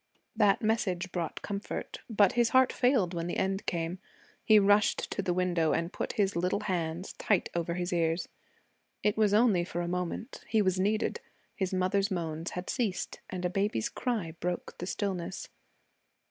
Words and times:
That 0.35 0.63
message 0.63 1.11
brought 1.11 1.43
comfort; 1.43 1.99
but 2.09 2.31
his 2.31 2.49
heart 2.49 2.73
failed 2.73 3.13
when 3.13 3.27
the 3.27 3.37
end 3.37 3.67
came. 3.67 3.99
He 4.43 4.57
rushed 4.57 5.11
to 5.11 5.21
the 5.21 5.31
window 5.31 5.73
and 5.73 5.93
put 5.93 6.13
his 6.13 6.35
little 6.35 6.61
hands 6.61 7.13
tight 7.19 7.49
over 7.53 7.75
his 7.75 7.93
ears. 7.93 8.27
It 9.03 9.15
was 9.15 9.31
only 9.31 9.63
for 9.63 9.81
a 9.81 9.87
moment. 9.87 10.43
He 10.47 10.63
was 10.63 10.79
needed. 10.79 11.19
His 11.55 11.71
mother's 11.71 12.09
moans 12.09 12.49
had 12.57 12.67
ceased 12.67 13.19
and 13.29 13.45
a 13.45 13.49
baby's 13.51 13.89
cry 13.89 14.31
broke 14.39 14.75
the 14.79 14.87
stillness. 14.87 15.49